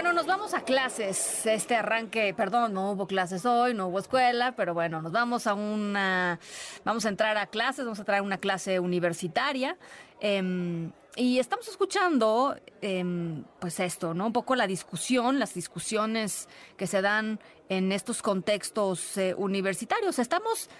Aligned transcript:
Bueno, 0.00 0.12
nos 0.12 0.26
vamos 0.26 0.54
a 0.54 0.60
clases. 0.60 1.44
Este 1.44 1.74
arranque, 1.74 2.32
perdón, 2.32 2.72
no 2.72 2.92
hubo 2.92 3.08
clases 3.08 3.44
hoy, 3.44 3.74
no 3.74 3.88
hubo 3.88 3.98
escuela, 3.98 4.54
pero 4.54 4.72
bueno, 4.72 5.02
nos 5.02 5.10
vamos 5.10 5.48
a 5.48 5.54
una, 5.54 6.38
vamos 6.84 7.04
a 7.04 7.08
entrar 7.08 7.36
a 7.36 7.48
clases, 7.48 7.84
vamos 7.84 7.98
a 7.98 8.04
traer 8.04 8.22
una 8.22 8.38
clase 8.38 8.78
universitaria. 8.78 9.76
Em, 10.20 10.92
y 11.16 11.40
estamos 11.40 11.66
escuchando, 11.66 12.56
em, 12.80 13.42
pues 13.58 13.80
esto, 13.80 14.14
¿no? 14.14 14.26
Un 14.26 14.32
poco 14.32 14.54
la 14.54 14.68
discusión, 14.68 15.40
las 15.40 15.52
discusiones 15.54 16.48
que 16.76 16.86
se 16.86 17.02
dan 17.02 17.40
en 17.68 17.90
estos 17.90 18.22
contextos 18.22 19.18
eh, 19.18 19.34
universitarios. 19.36 20.20
Estamos, 20.20 20.70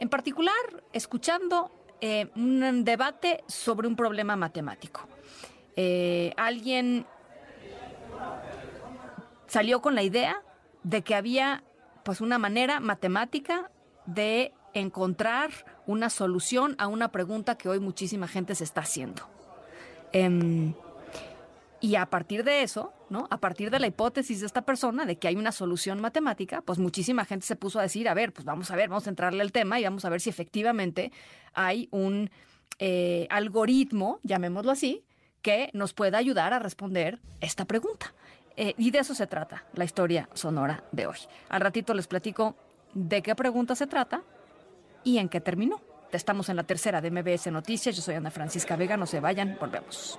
en 0.00 0.08
particular, 0.08 0.82
escuchando 0.92 1.70
eh, 2.00 2.28
un 2.34 2.82
debate 2.82 3.44
sobre 3.46 3.86
un 3.86 3.94
problema 3.94 4.34
matemático. 4.34 5.06
Eh, 5.76 6.32
alguien 6.36 7.06
salió 9.48 9.82
con 9.82 9.94
la 9.94 10.02
idea 10.02 10.42
de 10.84 11.02
que 11.02 11.14
había 11.14 11.64
pues 12.04 12.20
una 12.20 12.38
manera 12.38 12.80
matemática 12.80 13.70
de 14.06 14.52
encontrar 14.74 15.50
una 15.86 16.10
solución 16.10 16.74
a 16.78 16.86
una 16.86 17.08
pregunta 17.10 17.58
que 17.58 17.68
hoy 17.68 17.80
muchísima 17.80 18.28
gente 18.28 18.54
se 18.54 18.64
está 18.64 18.82
haciendo. 18.82 19.28
Em, 20.12 20.74
y 21.80 21.96
a 21.96 22.06
partir 22.06 22.44
de 22.44 22.62
eso, 22.62 22.92
¿no? 23.08 23.26
A 23.30 23.38
partir 23.38 23.70
de 23.70 23.78
la 23.78 23.86
hipótesis 23.86 24.40
de 24.40 24.46
esta 24.46 24.62
persona 24.62 25.04
de 25.04 25.16
que 25.16 25.28
hay 25.28 25.36
una 25.36 25.52
solución 25.52 26.00
matemática, 26.00 26.62
pues 26.62 26.78
muchísima 26.78 27.24
gente 27.24 27.46
se 27.46 27.56
puso 27.56 27.78
a 27.78 27.82
decir, 27.82 28.08
a 28.08 28.14
ver, 28.14 28.32
pues 28.32 28.44
vamos 28.44 28.70
a 28.70 28.76
ver, 28.76 28.88
vamos 28.88 29.06
a 29.06 29.10
entrarle 29.10 29.42
al 29.42 29.52
tema 29.52 29.78
y 29.78 29.84
vamos 29.84 30.04
a 30.04 30.08
ver 30.08 30.20
si 30.20 30.30
efectivamente 30.30 31.12
hay 31.54 31.88
un 31.90 32.30
eh, 32.78 33.26
algoritmo, 33.30 34.20
llamémoslo 34.22 34.72
así, 34.72 35.04
que 35.42 35.70
nos 35.72 35.94
pueda 35.94 36.18
ayudar 36.18 36.52
a 36.52 36.58
responder 36.58 37.20
esta 37.40 37.64
pregunta. 37.64 38.12
Eh, 38.60 38.74
y 38.76 38.90
de 38.90 38.98
eso 38.98 39.14
se 39.14 39.28
trata 39.28 39.62
la 39.74 39.84
historia 39.84 40.28
sonora 40.34 40.82
de 40.90 41.06
hoy. 41.06 41.16
Al 41.48 41.60
ratito 41.60 41.94
les 41.94 42.08
platico 42.08 42.56
de 42.92 43.22
qué 43.22 43.36
pregunta 43.36 43.76
se 43.76 43.86
trata 43.86 44.22
y 45.04 45.18
en 45.18 45.28
qué 45.28 45.40
terminó. 45.40 45.80
Estamos 46.10 46.48
en 46.48 46.56
la 46.56 46.64
tercera 46.64 47.00
de 47.00 47.12
MBS 47.12 47.52
Noticias. 47.52 47.94
Yo 47.94 48.02
soy 48.02 48.16
Ana 48.16 48.32
Francisca 48.32 48.74
Vega. 48.74 48.96
No 48.96 49.06
se 49.06 49.20
vayan, 49.20 49.56
volvemos. 49.60 50.18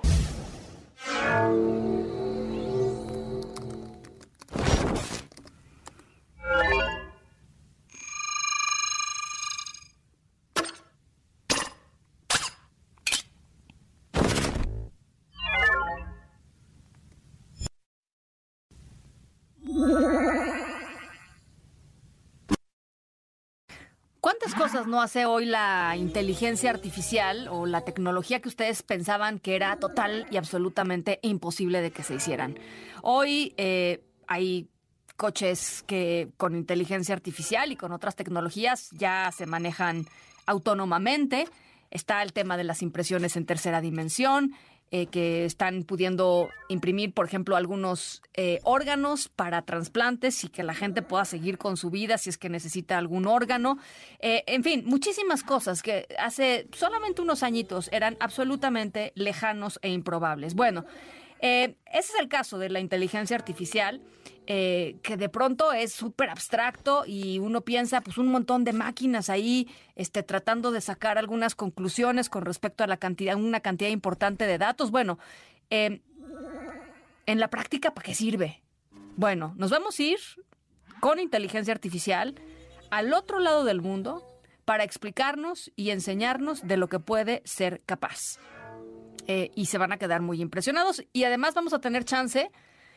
¿Cuántas 24.20 24.54
cosas 24.54 24.86
no 24.86 25.00
hace 25.00 25.24
hoy 25.24 25.46
la 25.46 25.94
inteligencia 25.96 26.68
artificial 26.68 27.48
o 27.48 27.64
la 27.64 27.80
tecnología 27.80 28.40
que 28.40 28.50
ustedes 28.50 28.82
pensaban 28.82 29.38
que 29.38 29.56
era 29.56 29.76
total 29.76 30.26
y 30.30 30.36
absolutamente 30.36 31.20
imposible 31.22 31.80
de 31.80 31.90
que 31.90 32.02
se 32.02 32.16
hicieran? 32.16 32.58
Hoy 33.00 33.54
eh, 33.56 34.04
hay 34.26 34.68
coches 35.16 35.82
que 35.86 36.28
con 36.36 36.54
inteligencia 36.54 37.14
artificial 37.14 37.72
y 37.72 37.76
con 37.76 37.92
otras 37.92 38.14
tecnologías 38.14 38.90
ya 38.90 39.32
se 39.34 39.46
manejan 39.46 40.04
autónomamente. 40.44 41.48
Está 41.90 42.22
el 42.22 42.34
tema 42.34 42.58
de 42.58 42.64
las 42.64 42.82
impresiones 42.82 43.36
en 43.36 43.46
tercera 43.46 43.80
dimensión, 43.80 44.52
eh, 44.92 45.06
que 45.06 45.44
están 45.44 45.84
pudiendo 45.84 46.48
imprimir, 46.68 47.14
por 47.14 47.24
ejemplo, 47.24 47.54
algunos 47.54 48.22
eh, 48.34 48.58
órganos 48.64 49.28
para 49.28 49.62
trasplantes 49.62 50.42
y 50.42 50.48
que 50.48 50.64
la 50.64 50.74
gente 50.74 51.00
pueda 51.00 51.24
seguir 51.24 51.58
con 51.58 51.76
su 51.76 51.90
vida 51.90 52.18
si 52.18 52.28
es 52.28 52.38
que 52.38 52.48
necesita 52.48 52.98
algún 52.98 53.28
órgano. 53.28 53.78
Eh, 54.18 54.42
en 54.48 54.64
fin, 54.64 54.82
muchísimas 54.84 55.44
cosas 55.44 55.82
que 55.82 56.08
hace 56.18 56.66
solamente 56.72 57.22
unos 57.22 57.44
añitos 57.44 57.88
eran 57.92 58.16
absolutamente 58.18 59.12
lejanos 59.14 59.78
e 59.82 59.90
improbables. 59.90 60.54
Bueno, 60.54 60.84
ese 61.40 61.76
es 61.86 62.14
el 62.18 62.28
caso 62.28 62.58
de 62.58 62.68
la 62.68 62.80
inteligencia 62.80 63.36
artificial. 63.36 64.02
Que 64.52 65.16
de 65.16 65.28
pronto 65.28 65.72
es 65.72 65.92
súper 65.92 66.28
abstracto 66.28 67.04
y 67.06 67.38
uno 67.38 67.60
piensa, 67.60 68.00
pues 68.00 68.18
un 68.18 68.28
montón 68.28 68.64
de 68.64 68.72
máquinas 68.72 69.30
ahí 69.30 69.68
este, 69.94 70.24
tratando 70.24 70.72
de 70.72 70.80
sacar 70.80 71.18
algunas 71.18 71.54
conclusiones 71.54 72.28
con 72.28 72.44
respecto 72.44 72.82
a 72.82 72.88
la 72.88 72.96
cantidad, 72.96 73.36
una 73.36 73.60
cantidad 73.60 73.90
importante 73.90 74.48
de 74.48 74.58
datos. 74.58 74.90
Bueno, 74.90 75.20
en 75.70 76.02
la 77.26 77.48
práctica, 77.48 77.94
¿para 77.94 78.06
qué 78.06 78.14
sirve? 78.14 78.60
Bueno, 79.16 79.54
nos 79.56 79.70
vamos 79.70 79.98
a 80.00 80.02
ir 80.02 80.18
con 80.98 81.20
inteligencia 81.20 81.72
artificial 81.72 82.34
al 82.90 83.12
otro 83.12 83.38
lado 83.38 83.64
del 83.64 83.80
mundo 83.80 84.26
para 84.64 84.84
explicarnos 84.84 85.72
y 85.76 85.90
enseñarnos 85.90 86.66
de 86.66 86.76
lo 86.76 86.88
que 86.88 86.98
puede 86.98 87.42
ser 87.44 87.82
capaz. 87.86 88.38
Eh, 89.26 89.50
y 89.54 89.66
se 89.66 89.78
van 89.78 89.92
a 89.92 89.96
quedar 89.96 90.22
muy 90.22 90.40
impresionados. 90.40 91.04
Y 91.12 91.24
además 91.24 91.54
vamos 91.54 91.72
a 91.72 91.80
tener 91.80 92.04
chance 92.04 92.50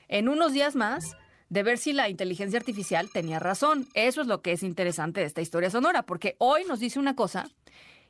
en 0.08 0.30
unos 0.30 0.54
días 0.54 0.76
más 0.76 1.16
de 1.50 1.64
ver 1.64 1.78
si 1.78 1.94
la 1.94 2.10
inteligencia 2.10 2.60
artificial 2.60 3.10
tenía 3.12 3.40
razón. 3.40 3.88
Eso 3.94 4.22
es 4.22 4.28
lo 4.28 4.42
que 4.42 4.54
es 4.54 4.64
interesante 4.64 5.22
de 5.22 5.28
esta 5.28 5.42
historia 5.42 5.70
sonora, 5.70 6.04
porque 6.04 6.36
hoy 6.40 6.64
nos 6.68 6.80
dice 6.80 7.00
una 7.00 7.16
cosa 7.16 7.50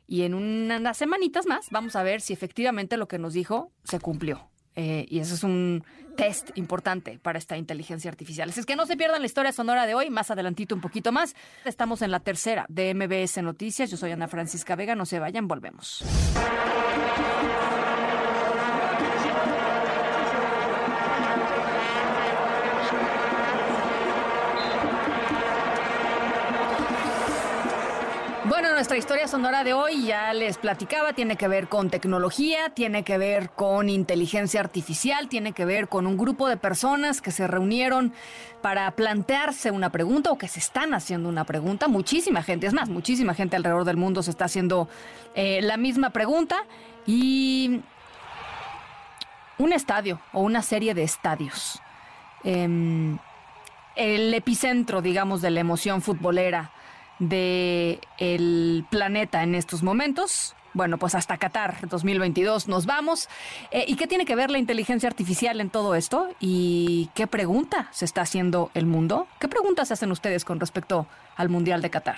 y 0.07 0.23
en 0.23 0.33
unas 0.33 0.97
semanitas 0.97 1.45
más 1.45 1.67
vamos 1.71 1.95
a 1.95 2.03
ver 2.03 2.21
si 2.21 2.33
efectivamente 2.33 2.97
lo 2.97 3.07
que 3.07 3.19
nos 3.19 3.33
dijo 3.33 3.71
se 3.83 3.99
cumplió. 3.99 4.49
Eh, 4.75 5.05
y 5.07 5.19
eso 5.19 5.35
es 5.35 5.43
un 5.43 5.83
test 6.17 6.49
importante 6.55 7.19
para 7.19 7.37
esta 7.37 7.57
inteligencia 7.57 8.09
artificial. 8.09 8.49
Así 8.49 8.59
es 8.59 8.65
que 8.65 8.75
no 8.75 8.85
se 8.85 8.97
pierdan 8.97 9.21
la 9.21 9.25
historia 9.25 9.51
sonora 9.51 9.85
de 9.85 9.93
hoy, 9.95 10.09
más 10.09 10.31
adelantito 10.31 10.75
un 10.75 10.81
poquito 10.81 11.11
más. 11.11 11.35
Estamos 11.65 12.01
en 12.01 12.11
la 12.11 12.19
tercera 12.19 12.65
de 12.69 12.93
MBS 12.93 13.41
Noticias. 13.43 13.91
Yo 13.91 13.97
soy 13.97 14.11
Ana 14.11 14.27
Francisca 14.27 14.75
Vega. 14.75 14.95
No 14.95 15.05
se 15.05 15.19
vayan, 15.19 15.47
volvemos. 15.47 16.03
Bueno, 28.53 28.71
nuestra 28.71 28.97
historia 28.97 29.27
sonora 29.27 29.63
de 29.63 29.73
hoy 29.73 30.05
ya 30.05 30.31
les 30.31 30.59
platicaba, 30.59 31.13
tiene 31.13 31.37
que 31.37 31.47
ver 31.47 31.67
con 31.67 31.89
tecnología, 31.89 32.69
tiene 32.69 33.03
que 33.03 33.17
ver 33.17 33.49
con 33.49 33.89
inteligencia 33.89 34.59
artificial, 34.59 35.27
tiene 35.27 35.53
que 35.53 35.65
ver 35.65 35.87
con 35.87 36.05
un 36.05 36.17
grupo 36.17 36.47
de 36.47 36.55
personas 36.55 37.19
que 37.19 37.31
se 37.31 37.47
reunieron 37.47 38.13
para 38.61 38.91
plantearse 38.91 39.71
una 39.71 39.91
pregunta 39.91 40.29
o 40.29 40.37
que 40.37 40.47
se 40.47 40.59
están 40.59 40.93
haciendo 40.93 41.29
una 41.29 41.45
pregunta. 41.45 41.87
Muchísima 41.87 42.43
gente, 42.43 42.67
es 42.67 42.73
más, 42.73 42.89
muchísima 42.89 43.33
gente 43.33 43.55
alrededor 43.55 43.85
del 43.85 43.97
mundo 43.97 44.21
se 44.21 44.29
está 44.29 44.45
haciendo 44.45 44.87
eh, 45.33 45.59
la 45.63 45.77
misma 45.77 46.11
pregunta 46.11 46.57
y 47.07 47.81
un 49.57 49.73
estadio 49.73 50.21
o 50.31 50.41
una 50.41 50.61
serie 50.61 50.93
de 50.93 51.01
estadios. 51.01 51.81
Eh, 52.43 53.17
el 53.95 54.31
epicentro, 54.31 55.01
digamos, 55.01 55.41
de 55.41 55.49
la 55.49 55.59
emoción 55.59 56.03
futbolera 56.03 56.71
del 57.29 57.99
el 58.17 58.85
planeta 58.89 59.43
en 59.43 59.55
estos 59.55 59.83
momentos. 59.83 60.55
Bueno, 60.73 60.97
pues 60.97 61.13
hasta 61.13 61.37
Qatar 61.37 61.87
2022 61.87 62.67
nos 62.67 62.85
vamos. 62.85 63.29
Eh, 63.71 63.85
¿Y 63.87 63.95
qué 63.95 64.07
tiene 64.07 64.25
que 64.25 64.35
ver 64.35 64.49
la 64.49 64.57
inteligencia 64.57 65.07
artificial 65.07 65.61
en 65.61 65.69
todo 65.69 65.93
esto? 65.93 66.29
¿Y 66.39 67.11
qué 67.13 67.27
pregunta 67.27 67.89
se 67.91 68.05
está 68.05 68.21
haciendo 68.21 68.71
el 68.73 68.87
mundo? 68.87 69.27
¿Qué 69.39 69.47
preguntas 69.47 69.91
hacen 69.91 70.11
ustedes 70.11 70.43
con 70.45 70.59
respecto 70.59 71.05
al 71.35 71.49
Mundial 71.49 71.81
de 71.81 71.91
Qatar? 71.91 72.17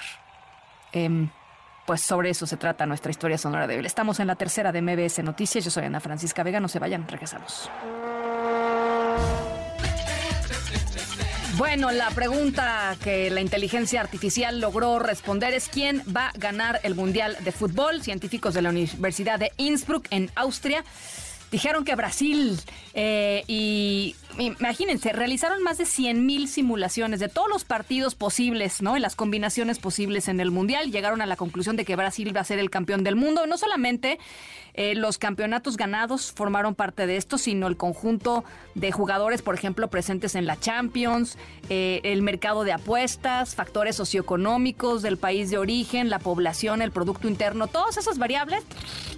Em, 0.94 1.30
pues 1.86 2.02
sobre 2.02 2.30
eso 2.30 2.48
se 2.48 2.56
trata 2.56 2.86
nuestra 2.86 3.12
historia 3.12 3.38
sonora 3.38 3.68
de. 3.68 3.80
Estamos 3.80 4.22
en 4.22 4.28
la 4.28 4.36
tercera 4.36 4.72
de 4.72 4.82
MBS 4.82 5.22
Noticias. 5.22 5.66
Yo 5.66 5.72
soy 5.72 5.84
Ana 5.84 6.00
Francisca 6.00 6.42
Vega. 6.42 6.62
No 6.62 6.70
se 6.70 6.80
vayan, 6.80 7.06
regresamos. 7.08 7.70
Bueno, 11.58 11.90
la 11.92 12.10
pregunta 12.10 12.98
que 13.02 13.30
la 13.30 13.40
inteligencia 13.40 14.02
artificial 14.02 14.60
logró 14.60 15.00
responder 15.00 15.54
es 15.54 15.70
quién 15.70 16.04
va 16.14 16.28
a 16.28 16.38
ganar 16.38 16.82
el 16.84 16.96
Mundial 16.96 17.38
de 17.46 17.52
Fútbol. 17.54 18.02
Científicos 18.02 18.54
de 18.54 18.62
la 18.62 18.70
Universidad 18.70 19.40
de 19.40 19.54
Innsbruck 19.56 20.08
en 20.10 20.30
Austria 20.36 20.84
dijeron 21.52 21.86
que 21.86 21.96
Brasil 21.96 22.60
eh, 22.94 23.44
y 23.48 24.16
imagínense, 24.38 25.14
realizaron 25.14 25.64
más 25.64 25.78
de 25.78 25.86
100 25.86 26.26
mil 26.26 26.48
simulaciones 26.48 27.20
de 27.20 27.30
todos 27.30 27.50
los 27.50 27.64
partidos 27.64 28.16
posibles, 28.16 28.82
¿no? 28.82 28.98
Y 28.98 29.00
las 29.00 29.16
combinaciones 29.16 29.80
posibles 29.80 30.28
en 30.28 30.40
el 30.40 30.52
Mundial. 30.52 30.92
Llegaron 30.92 31.22
a 31.22 31.26
la 31.26 31.36
conclusión 31.36 31.76
de 31.76 31.86
que 31.86 31.96
Brasil 31.96 32.36
va 32.36 32.42
a 32.42 32.46
ser 32.46 32.60
el 32.60 32.70
campeón 32.70 33.04
del 33.04 33.16
mundo. 33.16 33.48
No 33.48 33.58
solamente 33.58 34.20
eh, 34.74 34.96
los 34.96 35.18
campeonatos 35.18 35.78
ganados 35.78 36.32
formaron 36.34 36.76
parte 36.76 37.08
de 37.08 37.18
esto, 37.18 37.38
sino 37.38 37.68
el 37.68 37.78
conjunto 37.78 38.44
de 38.76 38.92
jugadores, 38.92 39.42
por 39.42 39.56
ejemplo, 39.56 39.90
presentes 39.90 40.36
en 40.36 40.46
la 40.46 40.60
Champions, 40.60 41.38
eh, 41.70 42.02
el 42.04 42.22
mercado 42.22 42.64
de 42.64 42.74
apuestas, 42.74 43.56
factores 43.56 43.96
socioeconómicos 43.96 45.02
del 45.02 45.18
país 45.18 45.50
de 45.50 45.58
origen, 45.58 46.10
la 46.10 46.20
población, 46.20 46.82
el 46.82 46.92
Producto 46.92 47.28
Interno, 47.28 47.68
todas 47.68 47.98
esas 47.98 48.18
variables 48.18 48.64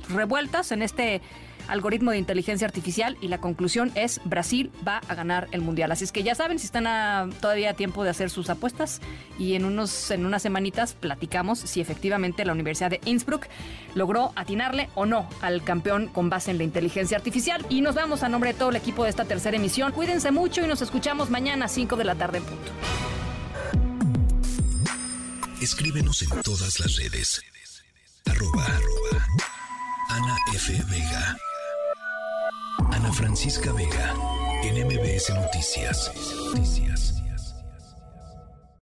revueltas 0.09 0.71
en 0.71 0.81
este 0.81 1.21
algoritmo 1.67 2.11
de 2.11 2.17
inteligencia 2.17 2.65
artificial 2.65 3.17
y 3.21 3.27
la 3.27 3.39
conclusión 3.39 3.91
es 3.95 4.21
Brasil 4.25 4.71
va 4.87 5.01
a 5.07 5.15
ganar 5.15 5.47
el 5.51 5.61
mundial. 5.61 5.91
Así 5.91 6.03
es 6.03 6.11
que 6.11 6.23
ya 6.23 6.35
saben 6.35 6.59
si 6.59 6.65
están 6.65 7.31
todavía 7.41 7.71
a 7.71 7.73
tiempo 7.73 8.03
de 8.03 8.09
hacer 8.09 8.29
sus 8.29 8.49
apuestas 8.49 9.01
y 9.37 9.55
en 9.55 9.65
unos 9.65 10.11
en 10.11 10.25
unas 10.25 10.41
semanitas 10.41 10.93
platicamos 10.93 11.59
si 11.59 11.81
efectivamente 11.81 12.45
la 12.45 12.53
Universidad 12.53 12.89
de 12.89 13.01
Innsbruck 13.05 13.47
logró 13.95 14.31
atinarle 14.35 14.89
o 14.95 15.05
no 15.05 15.27
al 15.41 15.63
campeón 15.63 16.07
con 16.07 16.29
base 16.29 16.51
en 16.51 16.57
la 16.57 16.63
inteligencia 16.63 17.17
artificial. 17.17 17.65
Y 17.69 17.81
nos 17.81 17.95
vamos 17.95 18.23
a 18.23 18.29
nombre 18.29 18.53
de 18.53 18.59
todo 18.59 18.69
el 18.69 18.75
equipo 18.75 19.03
de 19.03 19.09
esta 19.09 19.25
tercera 19.25 19.57
emisión. 19.57 19.91
Cuídense 19.91 20.31
mucho 20.31 20.63
y 20.63 20.67
nos 20.67 20.81
escuchamos 20.81 21.29
mañana 21.29 21.65
a 21.65 21.67
5 21.67 21.95
de 21.95 22.03
la 22.03 22.15
tarde 22.15 22.39
en 22.39 22.43
punto. 22.43 22.71
Escríbenos 25.61 26.21
en 26.21 26.29
todas 26.43 26.79
las 26.79 26.95
redes. 26.97 27.41
Arroba, 28.25 28.65
Ana 30.09 30.37
F. 30.53 30.71
Vega. 30.89 31.37
Francisca 33.13 33.71
Vega, 33.73 34.13
en 34.63 34.85
MBS 34.85 35.33
Noticias. 35.33 36.11
Noticias. 36.53 37.23